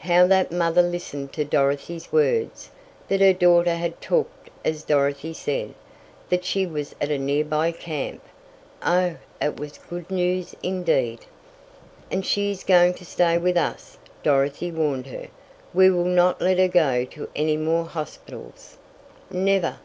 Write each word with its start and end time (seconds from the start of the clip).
How 0.00 0.26
that 0.26 0.52
mother 0.52 0.82
listened 0.82 1.32
to 1.32 1.42
Dorothy's 1.42 2.12
words! 2.12 2.68
That 3.08 3.22
her 3.22 3.32
daughter 3.32 3.76
had 3.76 3.98
talked 4.02 4.50
as 4.62 4.82
Dorothy 4.82 5.32
said, 5.32 5.72
that 6.28 6.44
she 6.44 6.66
was 6.66 6.94
at 7.00 7.10
a 7.10 7.16
nearby 7.16 7.72
camp 7.72 8.20
Oh, 8.84 9.16
it 9.40 9.58
was 9.58 9.78
good 9.78 10.10
news 10.10 10.54
indeed! 10.62 11.20
"And 12.10 12.26
she 12.26 12.50
is 12.50 12.62
going 12.62 12.92
to 12.92 13.06
stay 13.06 13.38
with 13.38 13.56
us," 13.56 13.96
Dorothy 14.22 14.70
warned 14.70 15.06
her. 15.06 15.28
"We 15.72 15.88
will 15.88 16.04
not 16.04 16.42
let 16.42 16.58
her 16.58 16.68
go 16.68 17.06
to 17.12 17.30
any 17.34 17.56
more 17.56 17.86
hospitals." 17.86 18.76
"Never!" 19.30 19.78